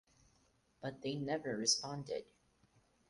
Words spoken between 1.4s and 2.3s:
responded.